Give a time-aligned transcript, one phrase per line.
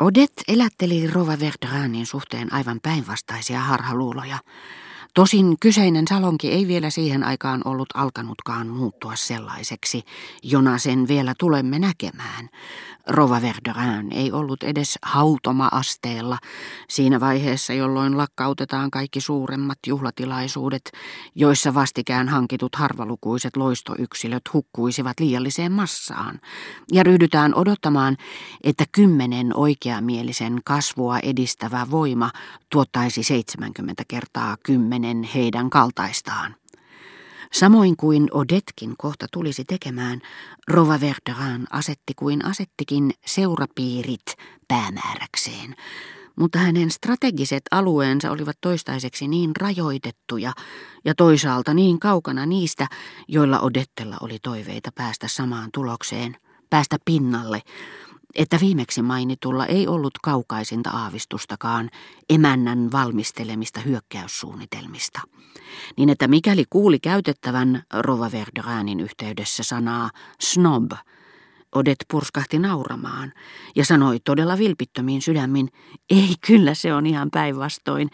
[0.00, 4.38] Odette elätteli Rova Verderanin suhteen aivan päinvastaisia harhaluuloja.
[5.14, 10.02] Tosin kyseinen salonki ei vielä siihen aikaan ollut alkanutkaan muuttua sellaiseksi,
[10.42, 12.48] jona sen vielä tulemme näkemään.
[13.06, 16.38] Rova Verderin ei ollut edes hautoma-asteella
[16.88, 20.92] siinä vaiheessa, jolloin lakkautetaan kaikki suuremmat juhlatilaisuudet,
[21.34, 26.40] joissa vastikään hankitut harvalukuiset loistoyksilöt hukkuisivat liialliseen massaan,
[26.92, 28.16] ja ryhdytään odottamaan,
[28.64, 32.30] että kymmenen oikeamielisen kasvua edistävä voima
[32.70, 35.03] tuottaisi 70 kertaa kymmenen
[35.34, 36.56] heidän kaltaistaan.
[37.52, 40.20] Samoin kuin Odetkin kohta tulisi tekemään,
[40.68, 44.24] Rova Verderan asetti kuin asettikin seurapiirit
[44.68, 45.74] päämääräkseen,
[46.36, 50.52] mutta hänen strategiset alueensa olivat toistaiseksi niin rajoitettuja
[51.04, 52.86] ja toisaalta niin kaukana niistä,
[53.28, 56.36] joilla Odettella oli toiveita päästä samaan tulokseen,
[56.70, 57.62] päästä pinnalle,
[58.34, 61.90] että viimeksi mainitulla ei ollut kaukaisinta aavistustakaan
[62.30, 65.20] emännän valmistelemista hyökkäyssuunnitelmista.
[65.96, 70.92] Niin että mikäli kuuli käytettävän Rova Verderanin yhteydessä sanaa snob,
[71.74, 73.32] Odet purskahti nauramaan
[73.76, 75.68] ja sanoi todella vilpittömiin sydämin,
[76.10, 78.10] ei kyllä se on ihan päinvastoin.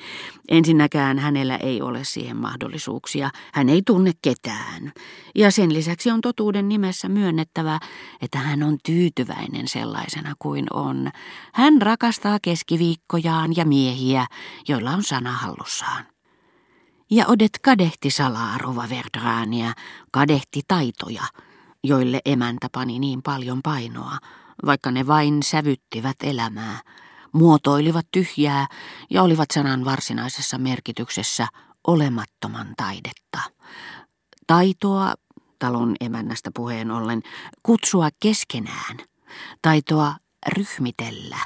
[0.49, 4.93] Ensinnäkään hänellä ei ole siihen mahdollisuuksia, hän ei tunne ketään.
[5.35, 7.79] Ja sen lisäksi on totuuden nimessä myönnettävä,
[8.23, 11.11] että hän on tyytyväinen sellaisena kuin on.
[11.55, 14.27] Hän rakastaa keskiviikkojaan ja miehiä,
[14.69, 16.07] joilla on sana hallussaan.
[17.11, 19.73] Ja Odet kadehti salaa Rova Verdraania,
[20.13, 21.23] kadehti taitoja–
[21.85, 24.19] joille emäntä pani niin paljon painoa,
[24.67, 26.81] vaikka ne vain sävyttivät elämää,
[27.33, 28.67] muotoilivat tyhjää
[29.11, 31.47] ja olivat sanan varsinaisessa merkityksessä
[31.87, 33.39] olemattoman taidetta.
[34.47, 35.15] Taitoa,
[35.59, 37.23] talon emännästä puheen ollen,
[37.63, 38.97] kutsua keskenään,
[39.63, 40.15] taitoa
[40.57, 41.39] ryhmitellä,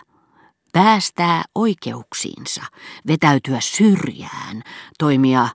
[0.73, 2.63] päästää oikeuksiinsa,
[3.07, 4.63] vetäytyä syrjään,
[4.99, 5.49] toimia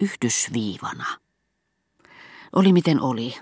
[0.00, 1.06] yhdysviivana.
[2.56, 3.34] Oli miten oli.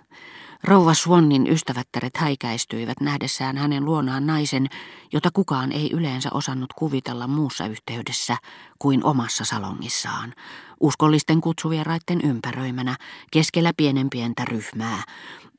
[0.65, 4.66] Rouva Swannin ystävättäret häikäistyivät nähdessään hänen luonaan naisen,
[5.12, 8.37] jota kukaan ei yleensä osannut kuvitella muussa yhteydessä
[8.78, 10.34] kuin omassa salongissaan,
[10.80, 12.96] uskollisten kutsuvieraiden ympäröimänä
[13.30, 15.02] keskellä pienen pientä ryhmää,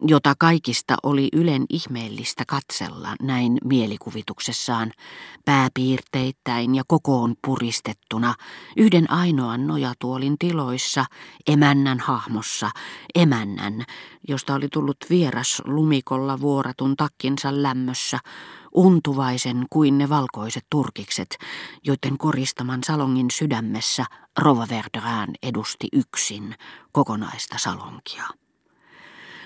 [0.08, 4.92] jota kaikista oli ylen ihmeellistä katsella näin mielikuvituksessaan,
[5.46, 8.34] pääpiirteittäin ja kokoon puristettuna,
[8.78, 11.06] yhden ainoan nojatuolin tiloissa,
[11.48, 12.70] emännän hahmossa,
[13.16, 13.84] emännän,
[14.28, 18.20] josta oli tullut vieras lumikolla vuoratun takkinsa lämmössä,
[18.74, 21.38] untuvaisen kuin ne valkoiset turkikset,
[21.84, 24.06] joiden koristaman salongin sydämessä
[24.40, 26.56] Rova Verderään edusti yksin
[26.92, 28.24] kokonaista salonkia.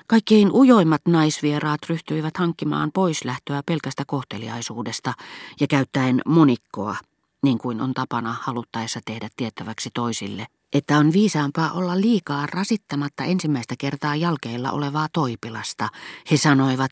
[0.07, 5.13] Kaikkein ujoimmat naisvieraat ryhtyivät hankkimaan poislähtöä pelkästä kohteliaisuudesta
[5.59, 6.95] ja käyttäen monikkoa,
[7.43, 13.75] niin kuin on tapana haluttaessa tehdä tiettäväksi toisille, että on viisaampaa olla liikaa rasittamatta ensimmäistä
[13.77, 15.89] kertaa jalkeilla olevaa toipilasta.
[16.31, 16.91] He sanoivat,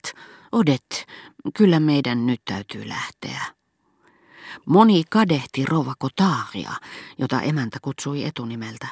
[0.53, 1.05] Odet,
[1.57, 3.41] kyllä meidän nyt täytyy lähteä.
[4.65, 6.71] Moni kadehti rouva Kotaaria,
[7.17, 8.87] jota emäntä kutsui etunimeltä.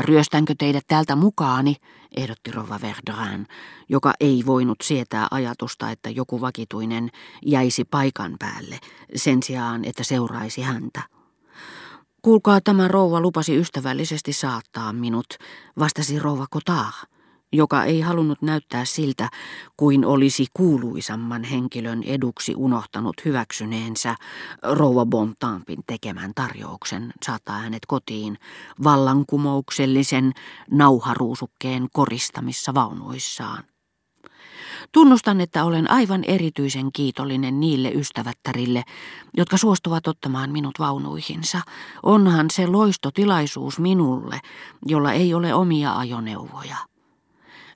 [0.00, 1.76] Ryöstänkö teidät täältä mukaani,
[2.16, 3.46] ehdotti Rova Verderin,
[3.88, 7.10] joka ei voinut sietää ajatusta, että joku vakituinen
[7.46, 8.78] jäisi paikan päälle,
[9.14, 11.02] sen sijaan, että seuraisi häntä.
[12.22, 15.26] Kuulkaa, tämä rouva lupasi ystävällisesti saattaa minut,
[15.78, 17.13] vastasi rouva Cotard
[17.56, 19.28] joka ei halunnut näyttää siltä,
[19.76, 24.16] kuin olisi kuuluisamman henkilön eduksi unohtanut hyväksyneensä
[24.62, 28.38] rouva Bontampin tekemän tarjouksen saattaa hänet kotiin
[28.84, 30.32] vallankumouksellisen
[30.70, 33.64] nauharuusukkeen koristamissa vaunuissaan.
[34.92, 38.82] Tunnustan, että olen aivan erityisen kiitollinen niille ystävättärille,
[39.36, 41.60] jotka suostuvat ottamaan minut vaunuihinsa.
[42.02, 44.40] Onhan se loistotilaisuus minulle,
[44.86, 46.93] jolla ei ole omia ajoneuvoja.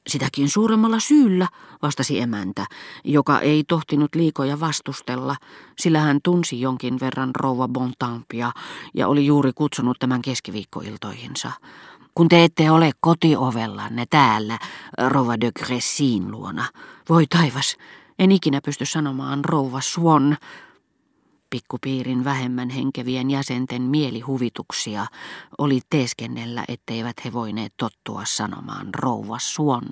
[0.09, 1.49] Sitäkin suuremmalla syyllä,
[1.83, 2.67] vastasi emäntä,
[3.05, 5.37] joka ei tohtinut liikoja vastustella,
[5.79, 8.53] sillä hän tunsi jonkin verran rouva Bontampia
[8.95, 11.53] ja oli juuri kutsunut tämän keskiviikkoiltoihinsa.
[12.15, 14.59] Kun te ette ole kotiovellanne täällä,
[15.09, 16.65] rouva de Gressin luona.
[17.09, 17.77] Voi taivas,
[18.19, 20.37] en ikinä pysty sanomaan rouva Swan,
[21.51, 25.07] Pikkupiirin vähemmän henkevien jäsenten mielihuvituksia
[25.59, 29.89] oli teeskennellä, etteivät he voineet tottua sanomaan rouva Suon.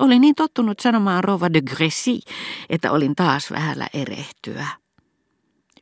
[0.00, 2.20] Oli niin tottunut sanomaan rouva de Gressy,
[2.70, 4.66] että olin taas vähällä erehtyä.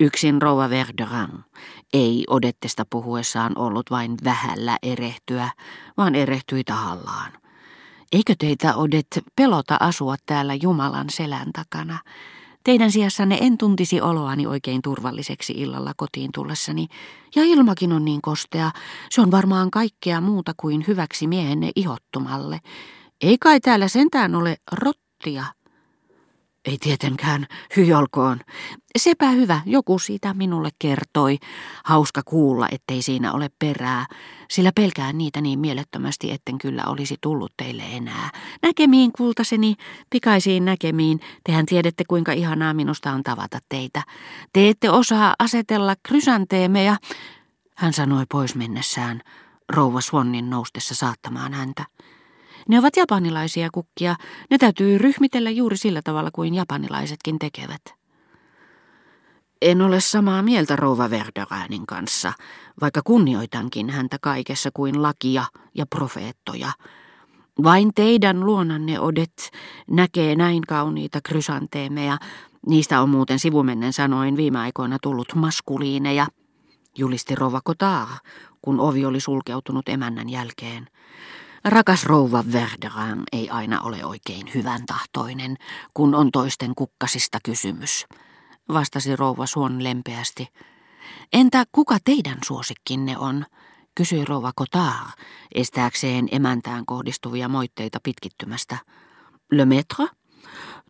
[0.00, 1.44] Yksin rouva Verderin
[1.92, 5.50] ei odettesta puhuessaan ollut vain vähällä erehtyä,
[5.96, 7.32] vaan erehtyi tahallaan.
[8.12, 9.06] Eikö teitä odet
[9.36, 11.98] pelota asua täällä Jumalan selän takana?
[12.70, 16.86] Teidän sijassanne en tuntisi oloani oikein turvalliseksi illalla kotiin tullessani.
[17.36, 18.70] Ja ilmakin on niin kostea.
[19.10, 22.60] Se on varmaan kaikkea muuta kuin hyväksi miehenne ihottumalle.
[23.20, 25.44] Ei kai täällä sentään ole rottia.
[26.64, 27.46] Ei tietenkään,
[27.76, 28.40] hyjolkoon.
[28.98, 31.38] Sepä hyvä, joku siitä minulle kertoi.
[31.84, 34.06] Hauska kuulla, ettei siinä ole perää,
[34.50, 38.30] sillä pelkään niitä niin mielettömästi, etten kyllä olisi tullut teille enää.
[38.62, 39.74] Näkemiin, kultaseni,
[40.10, 41.20] pikaisiin näkemiin.
[41.44, 44.02] Tehän tiedätte, kuinka ihanaa minusta on tavata teitä.
[44.52, 46.96] Te ette osaa asetella krysanteemeja,
[47.76, 49.20] hän sanoi pois mennessään,
[49.68, 51.84] rouva Swannin noustessa saattamaan häntä.
[52.70, 54.16] Ne ovat japanilaisia kukkia.
[54.50, 57.80] Ne täytyy ryhmitellä juuri sillä tavalla kuin japanilaisetkin tekevät.
[59.62, 62.32] En ole samaa mieltä rouva Verderäänin kanssa,
[62.80, 65.44] vaikka kunnioitankin häntä kaikessa kuin lakia
[65.74, 66.72] ja profeettoja.
[67.62, 69.50] Vain teidän luonanne odet
[69.90, 72.18] näkee näin kauniita krysanteemeja.
[72.66, 76.26] Niistä on muuten sivumennen sanoin viime aikoina tullut maskuliineja,
[76.98, 78.08] julisti rouva Kotar,
[78.62, 80.88] kun ovi oli sulkeutunut emännän jälkeen.
[81.64, 85.56] Rakas rouva Verderan ei aina ole oikein hyvän tahtoinen,
[85.94, 88.06] kun on toisten kukkasista kysymys,
[88.68, 90.48] vastasi rouva Suon lempeästi.
[91.32, 93.46] Entä kuka teidän suosikkinne on?
[93.94, 95.06] kysyi rouva Kotar,
[95.54, 98.76] estääkseen emäntään kohdistuvia moitteita pitkittymästä.
[99.52, 100.06] Le maître?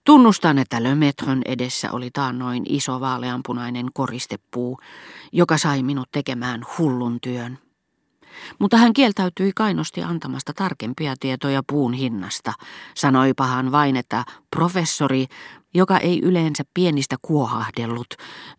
[0.04, 4.80] Tunnustan, että Le Maîtren edessä oli taannoin iso vaaleanpunainen koristepuu,
[5.32, 7.58] joka sai minut tekemään hullun työn.
[8.58, 12.52] Mutta hän kieltäytyi kainosti antamasta tarkempia tietoja puun hinnasta.
[12.94, 14.24] Sanoi pahan vain, että
[14.56, 15.26] professori,
[15.74, 18.14] joka ei yleensä pienistä kuohahdellut,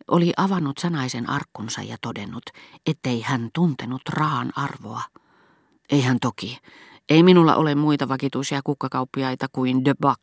[0.08, 2.44] oli avannut sanaisen arkkunsa ja todennut,
[2.86, 5.02] ettei hän tuntenut rahan arvoa.
[5.90, 6.58] Ei hän toki.
[7.08, 10.18] Ei minulla ole muita vakituisia kukkakauppiaita kuin De Bac.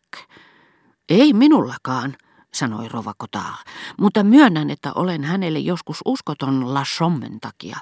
[1.09, 2.17] Ei minullakaan,
[2.53, 3.53] sanoi Rova Kotar,
[3.99, 7.77] mutta myönnän, että olen hänelle joskus uskoton La Chommen takia.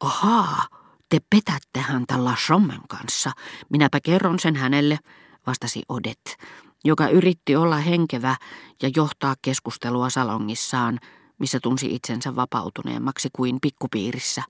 [0.00, 0.66] Ahaa,
[1.08, 3.32] te petätte häntä Lachommen kanssa.
[3.68, 4.98] Minäpä kerron sen hänelle,
[5.46, 6.36] vastasi Odet,
[6.84, 8.36] joka yritti olla henkevä
[8.82, 11.00] ja johtaa keskustelua salongissaan,
[11.38, 14.42] missä tunsi itsensä vapautuneemmaksi kuin pikkupiirissä.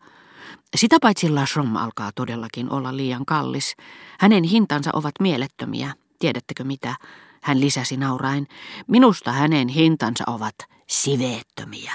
[0.77, 3.77] Sitä paitsi Lachom alkaa todellakin olla liian kallis.
[4.21, 5.95] Hänen hintansa ovat mielettömiä.
[6.19, 6.95] Tiedättekö mitä?
[7.43, 8.47] Hän lisäsi nauraen.
[8.87, 10.55] Minusta hänen hintansa ovat
[10.87, 11.93] siveettömiä.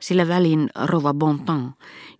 [0.00, 1.74] Sillä välin Rova Bonton,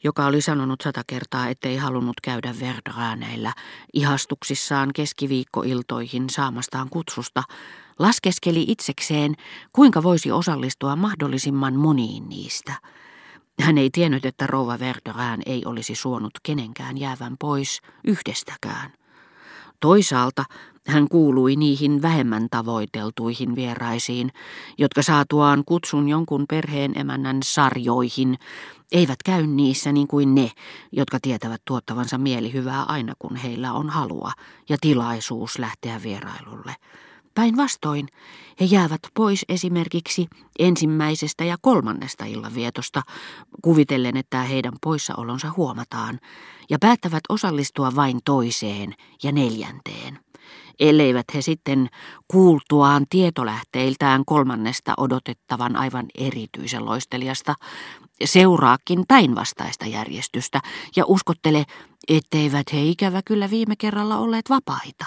[0.04, 3.52] joka oli sanonut sata kertaa, ettei halunnut käydä Verdrääneillä
[3.92, 7.42] ihastuksissaan keskiviikkoiltoihin saamastaan kutsusta,
[7.98, 9.34] laskeskeli itsekseen,
[9.72, 12.72] kuinka voisi osallistua mahdollisimman moniin niistä.
[13.60, 18.92] Hän ei tiennyt, että Rova Verderään ei olisi suonut kenenkään jäävän pois yhdestäkään.
[19.80, 20.44] Toisaalta
[20.90, 24.30] hän kuului niihin vähemmän tavoiteltuihin vieraisiin,
[24.78, 28.38] jotka saatuaan kutsun jonkun perheen emännän sarjoihin,
[28.92, 30.50] eivät käy niissä niin kuin ne,
[30.92, 34.32] jotka tietävät tuottavansa mielihyvää aina kun heillä on halua
[34.68, 36.76] ja tilaisuus lähteä vierailulle.
[37.34, 38.08] Päinvastoin
[38.60, 40.26] he jäävät pois esimerkiksi
[40.58, 43.02] ensimmäisestä ja kolmannesta illanvietosta,
[43.62, 46.20] kuvitellen, että heidän poissaolonsa huomataan,
[46.70, 50.29] ja päättävät osallistua vain toiseen ja neljänteen.
[50.80, 51.88] Elleivät he sitten
[52.28, 57.54] kuultuaan tietolähteiltään kolmannesta odotettavan aivan erityisen loistelijasta
[58.24, 60.60] seuraakin päinvastaista järjestystä
[60.96, 61.64] ja uskottele,
[62.08, 65.06] etteivät he ikävä kyllä viime kerralla olleet vapaita.